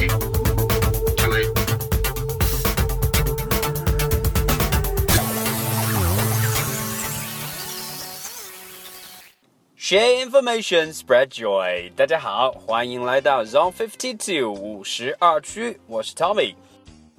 [0.00, 0.08] Share
[10.24, 11.92] information, spread joy.
[11.96, 16.54] 大家好，欢迎来到 Zone Fifty Two 五十二区，我是 Tommy。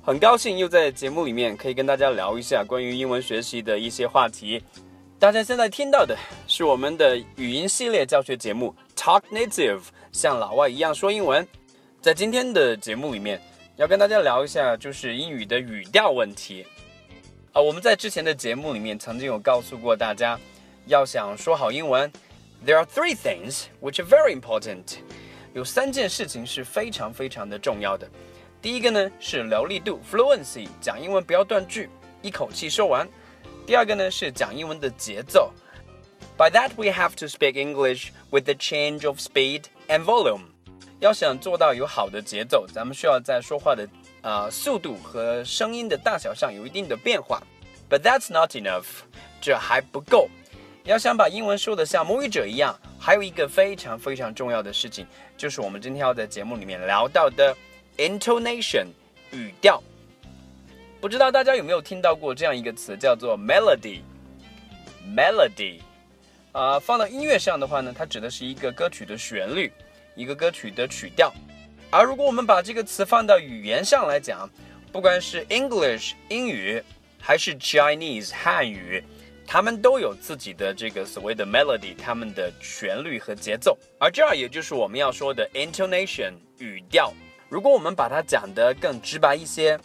[0.01, 4.63] 很高兴又在节目里面可以跟大家聊一下关于英文学习的一些话题。
[5.19, 6.17] 大家现在听到的
[6.47, 11.47] 是我们的语音系列教学节目 Talk Native，像老外一样说英文。
[12.01, 13.39] 在今天的节目里面，
[13.75, 16.65] 要跟大家聊一下就是英语的语调问题。
[17.53, 20.39] 啊，我们在之前的节目里面曾经有告诉过大家，
[20.87, 22.11] 要想说好英文。
[22.65, 24.97] There are three things which are very important。
[25.53, 28.09] 有三件事情是非常非常的重要的。
[28.63, 31.87] 第一个呢是流利度 （fluency），讲英文不要断句，
[32.23, 33.07] 一口气说完。
[33.67, 35.53] 第二个呢是讲英文的节奏。
[36.35, 40.50] By that we have to speak English with the change of speed and volume。
[41.01, 43.89] 要想做到有好的节奏，咱们需要在说话的
[44.21, 47.41] 呃速度和声音的大小上有一定的变化。
[47.89, 48.85] But that's not enough，
[49.41, 50.29] 这还不够。
[50.83, 57.55] 要想把英文说得像母语者一样，还有一个非常非常重要的事情，就是我们今天要在节目里面聊到的
[57.97, 58.85] intonation
[59.31, 59.81] 语调。
[60.99, 64.01] 不知道大家有没有听到过这样一个词，叫做 melody。
[65.15, 65.81] melody，
[66.51, 69.71] 啊，放到音乐上的话呢，它指的是一个歌曲的旋律，
[70.15, 71.33] 一个歌曲的曲调。
[71.89, 74.49] 而如果我们把这个词放到语言上来讲，
[74.91, 76.81] 不管是 English 英语，
[77.19, 79.03] 还是 Chinese 汉语。
[79.47, 87.11] 他们都有自己的这个所谓的 melody，他们的旋律和节奏，而这儿也就是我们要说的 intonation 语调。
[87.49, 89.77] 如果我们把它讲得更直白一些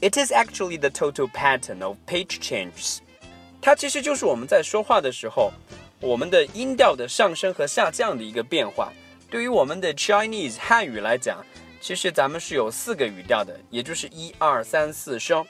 [0.00, 3.00] ，it is actually the total pattern of pitch changes。
[3.60, 5.52] 它其实就是我们在说话的时候，
[6.00, 8.90] 我们的音调的上升和下降的一个变化。
[9.29, 11.43] 对于我们的 Chinese 汉语来讲，
[11.81, 15.45] 其实咱们是有四个语调的，也就是一二三四声。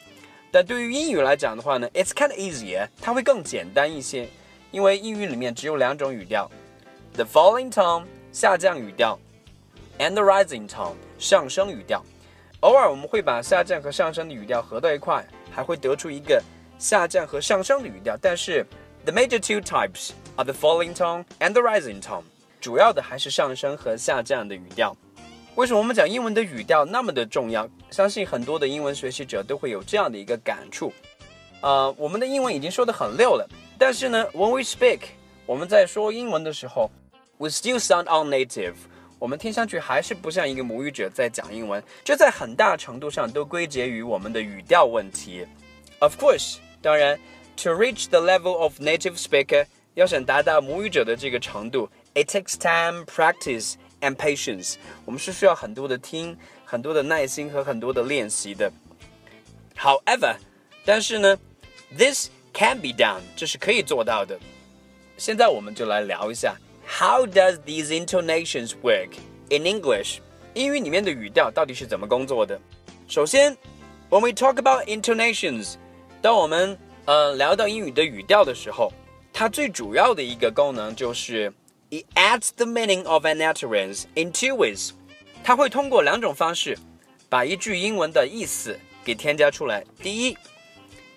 [0.51, 4.27] 但对于英语来讲的话呢，it's kind of easier，它会更简单一些，
[4.71, 6.49] 因为英语里面只有两种语调，
[7.13, 9.19] the falling tone 下降语调，
[9.99, 12.03] and the rising tone 上升语调。
[12.61, 16.41] 偶尔我们会把下降和上升的语调合到一块，还会得出一个
[16.79, 18.17] 下降和上升的语调。
[18.19, 18.65] 但是
[19.03, 22.23] the major two types are the falling tone and the rising tone，
[22.60, 24.94] 主要的还是上升和下降的语调。
[25.56, 27.68] 为什么我们讲英文的语调那么的重要？
[27.90, 30.92] 相信很多的英文学习者都会有这样的一个感触。
[31.60, 33.48] 呃，我们的英文已经说得很溜了，
[33.78, 35.00] 但是呢，when we speak，
[35.44, 36.90] 我们在说英文的时候
[37.38, 38.74] ，we still sound unnative，
[39.18, 41.82] 我们听上去还是不像一个母语者在讲英文。
[42.04, 45.46] 这在很大程度上都归结于我们的语调问题。
[45.98, 47.18] Of course，当然
[47.56, 58.71] ，to reach the level of native speaker，要想达到母语者的这个程度 ，it takes time practice。and patience，我们是需要很多的听、很多的耐心和很多的练习的。
[59.75, 60.35] However，
[60.85, 61.39] 但是呢，
[61.97, 64.37] this can be done，这是可以做到的。
[65.17, 69.13] 现在我们就来聊一下，How does these intonations work
[69.49, 70.17] in English？
[70.53, 72.59] 英语里面的语调到底是怎么工作的？
[73.07, 73.57] 首先，
[74.09, 75.75] when we talk about intonations，
[76.21, 78.91] 当我们呃聊到英语的语调的时候，
[79.33, 81.51] 它最主要的一个功能就是
[81.91, 84.89] It adds the meaning of an utterance in two ways。
[85.43, 86.77] 它会通过两种方式
[87.29, 89.85] 把一句英文的意思给添加出来。
[90.01, 90.37] 第一，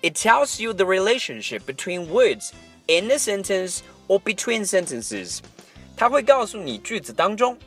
[0.01, 2.51] it tells you the relationship between words
[2.85, 5.39] in a sentence or between sentences。
[5.97, 7.57] 它会告诉你句子当中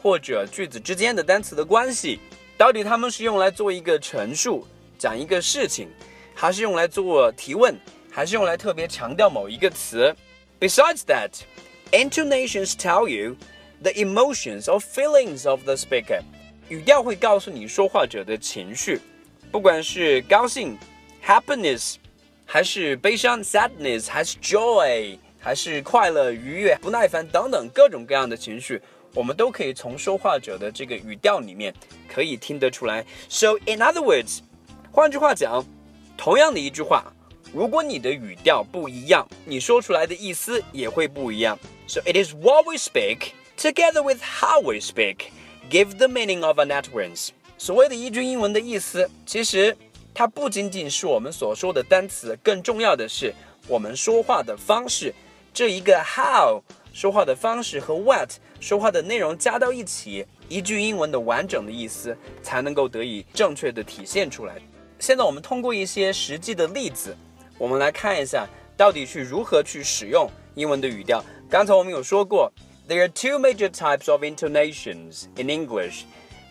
[0.00, 2.20] 或者句子之间的单词的关系，
[2.56, 5.88] 到底它们是用来做一个陈述，讲一个事情，
[6.34, 7.76] 还是用来做提问，
[8.10, 10.14] 还是用来特别强调某一个词。
[10.60, 11.32] Besides that。
[11.90, 13.36] Intonations tell you
[13.82, 16.20] the emotions or feelings of the speaker。
[16.68, 19.00] 语调会告诉你说话者的情绪，
[19.50, 20.78] 不管是高兴
[21.22, 21.96] （happiness）
[22.46, 28.80] 还是悲伤 （sadness） 还是 joy 还是快乐、愉悦、不耐烦等等各种各样的情绪，
[29.12, 31.74] 我们都可以从说话者的这个语调里面
[32.08, 33.04] 可以听得出来。
[33.28, 34.38] So in other words，
[34.90, 35.66] 换句话讲，
[36.16, 37.12] 同样的一句话，
[37.53, 41.57] 如果你的语调不一样，你说出来的意思也会不一样。
[41.87, 45.29] So it is what we speak together with how we speak
[45.69, 47.29] give the meaning of an utterance。
[47.57, 49.75] 所谓的一句英文的意思，其实
[50.13, 53.33] 它不仅仅是我们所说的单词，更重要的是
[53.67, 55.13] 我们说话的方式。
[55.53, 56.61] 这一个 how
[56.93, 58.29] 说话的方式和 what
[58.59, 64.55] 说话的内容加到一起，一句英文的完整的意思才能够得以正确的体现出来。
[64.99, 67.15] 现在我们通过一些实际的例子，
[67.58, 71.24] 我们来看一下到底去如何去使用英文的语调。
[71.48, 72.50] 刚才我们有说过，
[72.88, 76.02] there are two major types of intonations in English，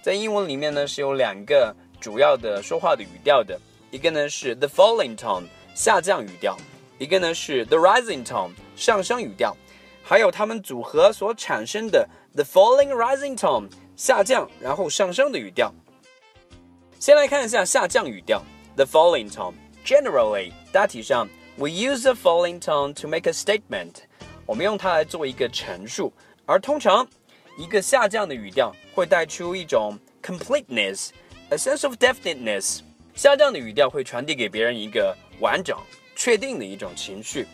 [0.02, 3.60] 在英文里面呢是有两个主要的说话的语调的，
[3.90, 5.44] 一个呢是 the falling tone
[5.74, 6.56] 下降语调，
[6.98, 9.56] 一个呢是 the rising tone 上升语调，
[10.04, 15.74] 还有它们组合所产生的 the falling rising tone 下降然后上升的语调。
[17.00, 18.44] 先来看一下下降语调
[18.76, 21.27] the falling tone。Generally， 大体上
[21.57, 23.95] ，we use the falling tone to make a statement。
[24.45, 26.13] 我们用它来做一个陈述，
[26.45, 27.09] 而通常
[27.57, 32.81] 一个下降的语调会带出一种 completeness，a sense of definiteness。
[33.15, 35.75] 下降的语调会传递给别人一个完整、
[36.15, 37.47] 确定的一种情绪。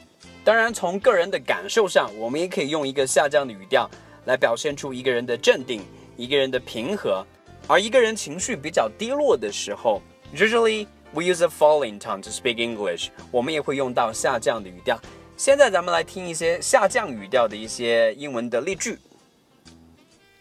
[0.43, 3.89] 当然，从个人的感受上，我们也可以用一个下降的语调
[4.25, 5.81] 来表现出一个人的镇定、
[6.17, 7.25] 一个人的平和。
[7.69, 10.03] 而一个人情绪比较低落的时候
[10.35, 10.89] ，usually。
[11.14, 13.10] We use a falling tone to speak English。
[13.32, 15.00] 我们也会用到下降的语调。
[15.36, 19.00] 现在咱们来听一些下降语调的一些英文的例句。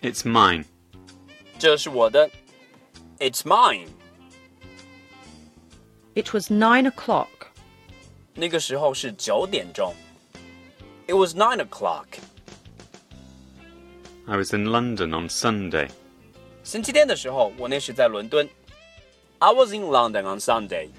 [0.02, 0.64] It's mine。
[1.58, 2.28] 这是我的。
[3.18, 7.28] It's mine。It was nine o'clock。
[8.34, 9.94] 那个时候是九点钟。
[11.06, 15.88] It was nine o'clock。I was in London on Sunday。
[16.64, 18.48] 星期天的时候，我那时在伦敦。
[19.40, 20.90] I was in London on Sunday.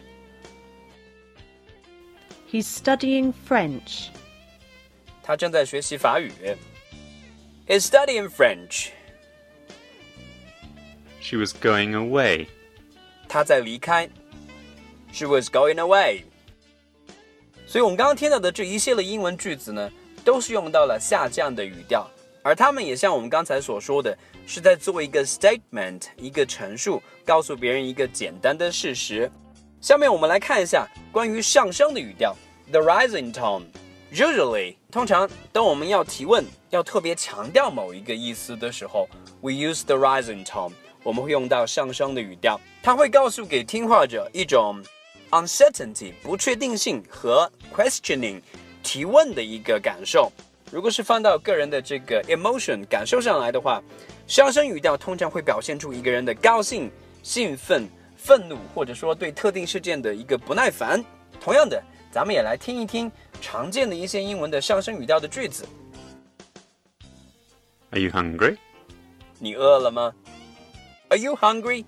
[2.52, 4.10] He's studying French.
[5.24, 6.32] 他正在学习法语。
[7.68, 8.92] He's studying French.
[11.20, 12.48] She was going away.
[13.28, 14.10] 她在离开。
[15.12, 16.24] She was going away.
[17.66, 19.92] 所以，我们刚刚听到的这一系列英文句子呢，
[20.24, 22.10] 都是用到了下降的语调，
[22.43, 24.17] 而他们也像我们刚才所说的，
[24.47, 29.31] 是在做一个 statement，一个陈述，告诉别人一个简单的事实。
[29.81, 32.37] 下面我们来看一下关于上升的语调
[32.71, 33.65] ，the rising tone。
[34.13, 39.09] Usually，通常当我们要提问，要特别强调某一个意思的时候
[39.41, 40.73] ，we use the rising tone。
[41.03, 44.83] 我们会用到上升的语调，它会告诉给听话者一种
[45.31, 48.41] uncertainty 不确定性和 questioning
[48.83, 50.31] 提问的一个感受。
[50.73, 53.83] 如果是放到个人的这个 emotion 感受上来的话，
[54.27, 56.91] 上升语调通常会表现出一个人的高兴、
[57.23, 57.87] 兴奋、
[58.17, 61.05] 愤怒，或者说对特定事件的一个不耐烦。
[61.39, 65.69] 同样的，咱们也来听一听常见的一些英文的上升语调的句子。
[67.91, 68.57] Are you hungry？
[69.39, 70.15] 你饿了吗
[71.11, 71.85] ？Are you hungry？Are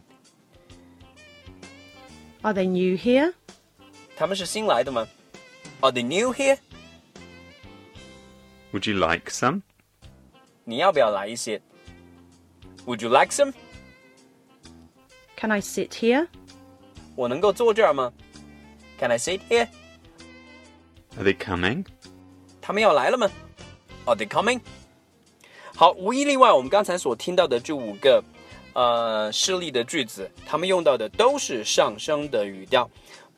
[2.52, 3.32] they new here？
[4.14, 5.08] 他们是新来的吗
[5.80, 6.34] ？Are they new
[8.73, 9.61] here？would you like some?
[10.63, 11.61] 你要不要来一些？
[12.85, 13.53] Would you like some?
[15.35, 16.27] Can I sit here?
[17.15, 18.13] 我能够坐这儿吗？
[18.99, 19.67] Can I sit here?
[21.17, 21.85] Are they coming?
[22.61, 23.29] 他们要来了吗？
[24.05, 24.61] Are they coming?
[25.75, 28.23] 好，无一例外，我们刚才所听到的这五个
[28.73, 32.89] 呃示例的句子，他们用到的都是上升的语调。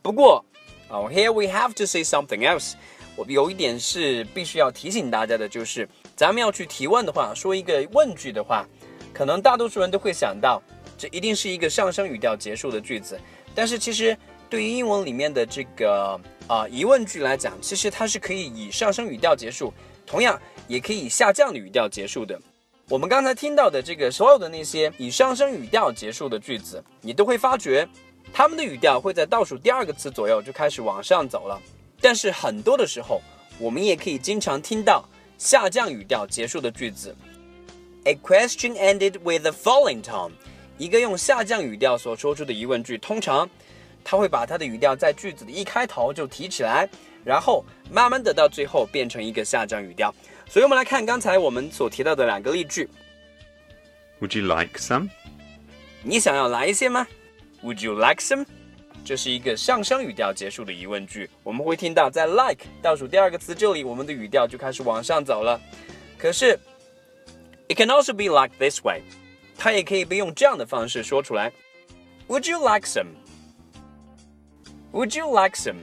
[0.01, 0.43] 不过，
[0.89, 2.73] 哦、oh,，here we have to say something else。
[3.16, 8.66] 我有一点是必须要提醒大家的，就是咱们要去提问的话，说一个问句的话，
[9.14, 10.62] 可能大多数人都会想到，
[10.98, 13.18] 这一定是一个上升语调结束的句子。
[13.54, 14.16] 但是其实
[14.50, 19.72] 对于英文里面的这个啊疑问句来讲，其实它是可以以上升语调结束，
[20.04, 22.38] 同样也可以以下降的语调结束的。
[22.90, 27.88] 我们刚才听到的这个所有的那些以上升语调结束的句子，你都会发觉，
[28.30, 31.58] 他们的语调会在倒数第二个词左右就开始往上走了。
[32.06, 33.20] 但是很多的时候，
[33.58, 35.04] 我们也可以经常听到
[35.38, 37.12] 下降语调结束的句子。
[38.04, 40.30] A question ended with a falling tone。
[40.78, 43.50] 一个用下降语调所说出的疑问句，通常
[44.04, 46.88] 它会把它的语调在句子的一开头就提起来，
[47.24, 50.14] 然后慢慢的到最后变成一个下降语调。
[50.48, 52.88] 所以我们来看刚才我们所提到的两个例句。
[54.20, 55.08] Would you like some？
[56.04, 57.04] 你想要来一些吗
[57.64, 58.46] ？Would you like some？
[59.06, 65.60] 这是一个上升语调结束的疑问句，我们会听到在 like 倒数第二个词这里，我们的语调就开始往上走了。
[66.18, 66.58] 可是
[67.68, 69.00] ，it can also be like this way，
[69.56, 71.52] 它也可以被用这样的方式说出来。
[72.26, 75.76] Would you like some？Would you like some？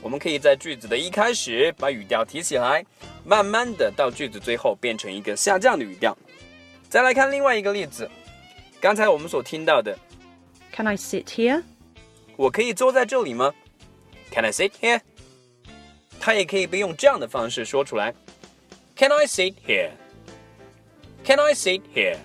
[0.00, 2.82] 我们可以在句子的一开始把语调提起来，
[3.26, 6.16] 慢慢的到句子最后变成一个下降的语调。
[6.88, 8.10] 再来看另外一个例子，
[8.80, 9.98] 刚才我们所听到的
[10.72, 11.62] ，Can I sit here？
[12.38, 13.52] 我可以坐在这里吗
[14.30, 15.00] ？Can I sit here？
[16.20, 18.14] 它也可以被用这样的方式说出来
[18.96, 22.16] ：Can I sit here？Can I sit here？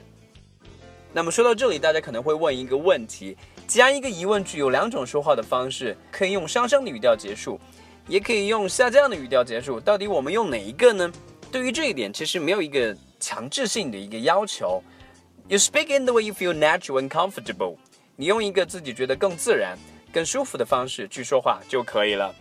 [1.13, 7.60] 那么说到这里，大家可能会问一个问题：既然一个疑问句有两种说话的方式，可以用上升的语调结束，
[8.08, 11.12] 也可以用下降的语调结束，到底我们用哪一个呢？
[11.51, 14.84] 对于这一点，其实没有一个强制性的一个要求。
[15.48, 17.77] You speak in the way you feel natural and comfortable。
[18.15, 19.75] 你用一个自己觉得更自然、
[20.13, 22.34] 更舒服的方式去说话就可以了。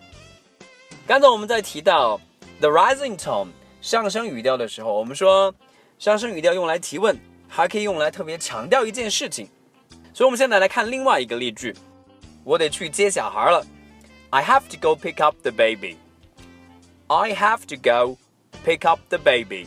[1.07, 2.21] 刚才我们在提到
[2.61, 3.49] the rising tone
[3.81, 5.53] 上升语调的时候，我们说
[5.99, 9.49] 上升语调用来提问，还可以用来特别强调一件事情。
[10.15, 11.75] 所以，我们现在来看另外一个例句：
[12.45, 13.65] 我得去接小孩了。
[14.31, 15.97] I have to go pick up the baby.
[17.09, 18.19] I have to go
[18.65, 19.67] pick up the baby.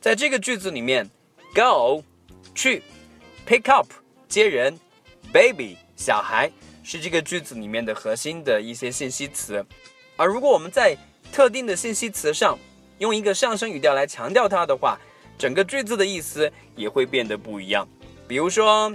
[0.00, 1.10] 在这个句子里面
[1.54, 2.04] ，go
[2.54, 2.82] 去
[3.46, 3.88] ，pick up
[4.28, 4.78] 接人
[5.32, 6.50] ，baby 小孩
[6.82, 9.64] 是这个句子里面的核心的一些信息词。
[10.16, 10.96] 而如果我们在
[11.32, 12.58] 特定的信息词上
[12.98, 14.96] 用一个上升语调来强调它的话，
[15.38, 17.88] 整个句子的意思也会变得不一样。
[18.28, 18.92] 比如说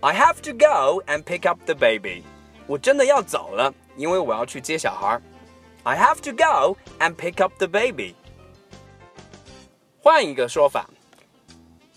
[0.00, 2.22] ，I have to go and pick up the baby。
[2.66, 3.74] 我真的要走了。
[3.98, 5.20] 因为我要去接小孩。
[5.82, 8.14] I have to go and pick up the baby。
[10.00, 10.88] 换一个说法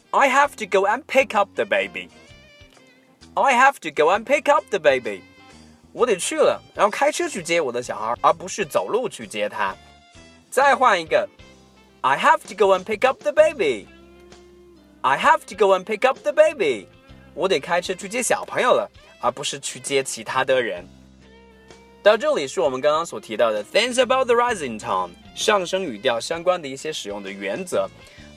[0.09, 2.09] ，I have to go and pick up the baby。
[3.33, 5.21] I have to go and pick up the baby。
[5.93, 9.75] 我得去了，然后开车去接我的小孩，而不是走路去接他。
[10.49, 11.27] 再换一个
[12.01, 13.87] ，I have to go and pick up the baby。
[15.01, 16.87] I have to go and pick up the baby。
[17.33, 18.89] 我得开车去接小朋友了，
[19.21, 20.85] 而不是去接其他的人。
[22.03, 27.89] 到这里是我们刚刚所提到的 things about the rising tone 上升语调相关的一些使用的原则。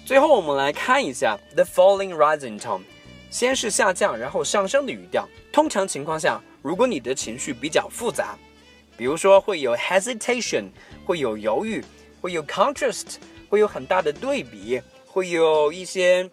[0.07, 2.83] 最后我们来看一下 the falling rising tone，
[3.35, 5.29] 先是下降，然后上升的语调。
[5.53, 8.39] 通常情况下，如果你的情绪比较复杂，
[8.97, 10.67] 比如说会有 hesitation，
[11.05, 11.85] 会有犹豫，
[12.21, 13.17] 会有 contrast，
[13.49, 16.31] 会有很大的对比，会有一些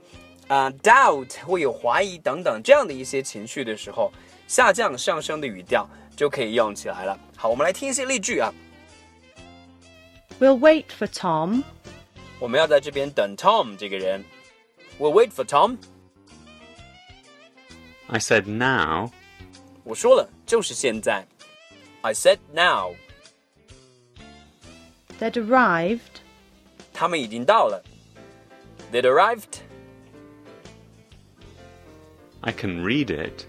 [0.48, 4.14] 啊 doubt，会有怀疑等等这样的一些情绪的时候，
[4.48, 5.90] 下降上升的语调。
[6.14, 7.20] 就可以用起来了。
[7.36, 8.54] 好，我们来听一些例句啊。
[10.40, 11.64] We'll wait for Tom.
[12.38, 14.24] 我们要在这边等 Tom 这个人。
[15.00, 15.78] We'll wait for Tom.
[18.11, 19.11] I said now.
[19.85, 21.27] 我说了，就是现在。
[22.03, 22.95] I said now.
[25.19, 26.01] They'd arrived.
[26.93, 27.83] 他们已经到了。
[28.93, 29.61] They'd arrived.
[32.43, 33.47] I can read it.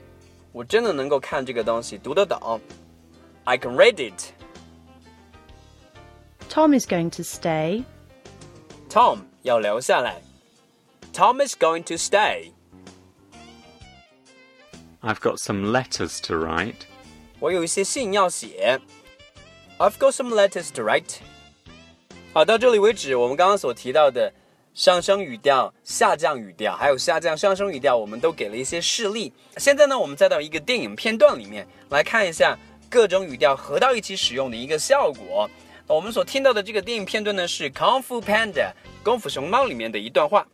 [0.52, 2.60] 我真的能够看这个东西，读得懂。
[3.44, 4.34] I can read it.
[6.50, 7.84] Tom is going to stay.
[8.90, 10.22] Tom 要留下来。
[11.14, 12.51] Tom is going to stay.
[15.03, 16.75] I've got some letters to write.
[17.41, 18.81] 我有一些信要写。
[19.79, 21.17] I've got some letters to write.
[22.33, 24.33] 好，到这里为止，我们刚刚所提到的
[24.75, 29.33] 上升语调、下降语调，还有下降上升语调，我们都给了一些示例。
[29.57, 32.57] 现在呢，我们再到一个电影片段里面来看一下
[32.89, 35.51] 各种语调合到一起使用的一个效果。
[35.89, 38.53] 我们所听到的这个电影片段呢，是《Kung Fu Panda》
[39.03, 40.47] 功夫熊猫里面的一段话。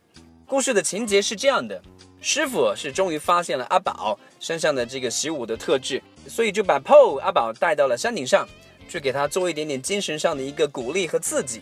[0.47, 1.79] 故事的情节是这样的：
[2.21, 8.47] 师傅是终于发现了阿宝身上的这个习武的特质，所以就把 Po 阿宝带到了山顶上，
[8.89, 11.61] 去给他做一点点精神上的一个鼓励和刺激。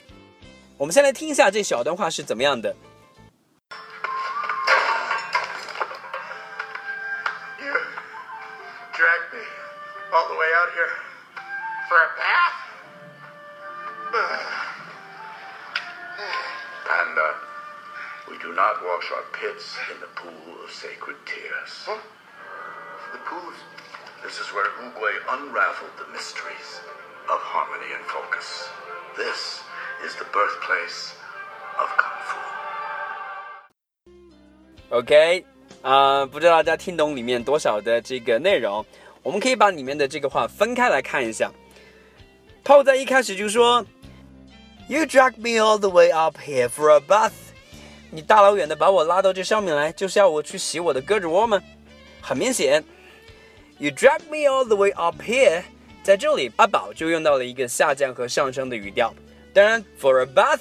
[0.77, 2.75] 我们先来听一下这小段话是怎么样的。
[16.87, 17.35] Panda.
[18.28, 21.86] we do not wash our pits in the pool of sacred tears.
[23.12, 23.54] The pool of...
[24.22, 26.80] This is where Uguay unraveled the mysteries
[27.28, 28.68] of harmony and focus.
[29.16, 29.60] This
[30.06, 31.14] is the birthplace
[31.78, 32.38] of Kung Fu.
[34.96, 35.44] OK，
[35.82, 38.86] 啊、不知道大家听懂里面多少的这个内容？
[39.24, 41.50] 我们可以把里面的这个话分开来看一下。
[42.64, 43.84] 泡在一开始就说：“
[44.88, 47.45] You drag me all the way up here for a bath。”
[48.09, 51.61] 你大老远的把我拉到这上面来，就是要我去洗我的胳肢窝吗？
[52.21, 52.83] 很明显
[53.77, 55.63] ，You drag me all the way up here，
[56.03, 59.13] 在这里阿宝就用到了一个下降和上升的语调。
[59.53, 60.59] 当然，for a bath，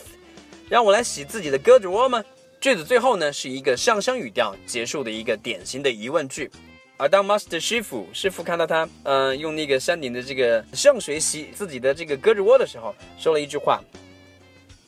[0.69, 2.25] 让我来洗自己的胳肢窝吗？
[2.61, 6.51] 句子最后呢是一个上升语调结束的一个典型的疑问句。
[6.97, 13.83] 而当 Master 师傅师傅看到他，嗯、用那个山顶的这个圣水洗自己的这个胳肢窝的时候，说了一句话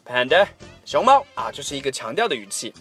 [0.06, 0.46] ：“Panda，
[0.88, 2.72] 熊猫啊，这是一个强调的语气。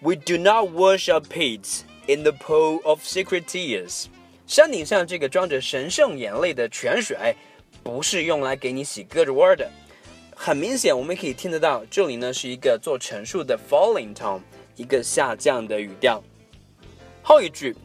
[0.00, 4.06] We do not wash our pits in the pool of secret tears。
[4.44, 7.36] 山顶上这个装着神圣眼泪的泉水，
[7.84, 9.70] 不是用来给你洗胳肢窝的。
[10.34, 14.40] 很明显，我们可以听得到，这里呢是一个做陈述的 falling tone，
[14.74, 16.20] 一个下降的语调。
[17.22, 17.76] 后一句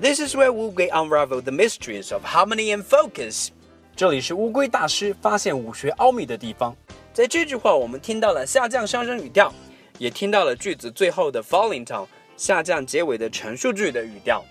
[0.00, 3.48] ，This is where Wu Gui unraveled the mysteries of harmony and focus。
[3.94, 6.74] 这里是乌龟大师发现武学奥秘的地方。
[7.12, 9.52] 在这句话，我们听到了下降上升语调，
[9.98, 12.06] 也听到了句子最后的 falling tone
[12.38, 14.42] 下降结尾的陈述句的语调。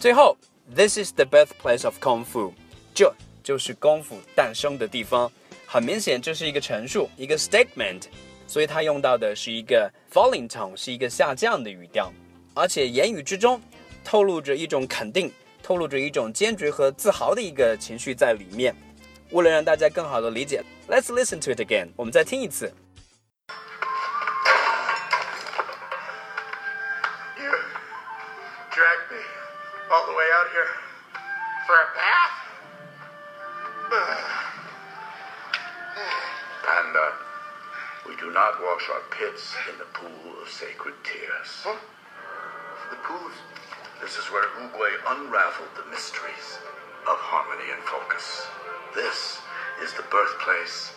[0.00, 0.36] 最后
[0.74, 2.50] ，This is the birthplace of kung fu，
[2.92, 3.14] 这
[3.44, 5.30] 就是功夫诞生的地方。
[5.64, 8.02] 很明显，这是一个陈述，一个 statement，
[8.48, 12.12] 所以它用到的是一个 falling tone，是一个下降的语调，
[12.52, 13.60] 而且言语之中
[14.04, 18.74] 透露着一种肯定，透露着一种坚决和自豪的一个情绪在里面。
[19.30, 22.73] 为了让大家更好的理解 ，Let's listen to it again，我们再听一次。
[27.37, 27.51] You
[28.71, 29.23] dragged me
[29.89, 30.69] all the way out here
[31.67, 32.35] for a bath?
[36.63, 37.13] Panda,
[38.07, 41.65] we do not wash our pits in the pool of sacred tears.
[42.89, 43.33] The pool of...
[44.01, 46.57] This is where Uguay unraveled the mysteries
[47.07, 48.47] of harmony and focus.
[48.95, 49.37] This
[49.83, 50.91] is the birthplace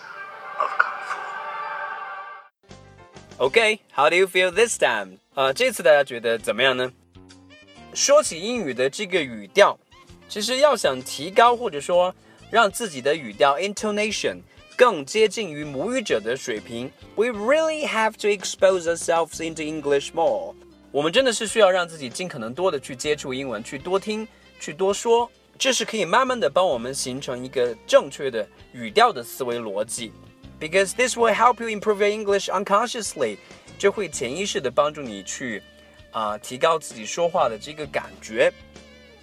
[0.58, 1.18] of Kung Fu.
[3.46, 5.18] Okay, how do you feel this time?
[5.34, 6.92] 呃，这次大家觉得怎么样呢？
[7.92, 9.78] 说起英语的这个语调，
[10.28, 12.14] 其实要想提高或者说
[12.50, 14.40] 让自己的语调 intonation
[14.76, 20.54] 更接近于母语者的水平，we really have to expose ourselves into English more。
[20.90, 24.26] 我们真的是需要让自己尽可能多的去接触英文，去多听，
[24.60, 30.13] 去多说， 这是可以慢慢的帮我们形成一个正确的语调的思维逻辑。
[30.57, 33.37] Because this will help you improve your English unconsciously，
[33.77, 35.61] 这会潜意识的帮助你去
[36.11, 38.49] 啊、提高自己说话的这个感觉。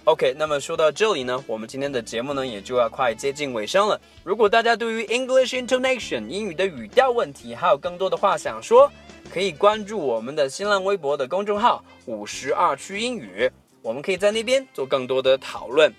[0.03, 3.99] OK，那么说到这里呢，我们今天的节目呢也就要快接近尾声了。
[4.23, 8.91] 如果大家对于 English intonation 英语的语调问题还有更多的话想说，
[9.33, 13.51] 可以关注我们的新浪微博的公众号“五十二区英语”，
[13.81, 15.91] 我们可以在那边做更多的讨论。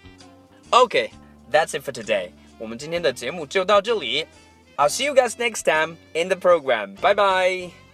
[0.70, 2.30] OK，that's、it for today。
[2.58, 4.26] 我们今天的节目就到这里。
[4.78, 6.96] I'll see you guys next time in the program.
[6.96, 7.87] Bye bye.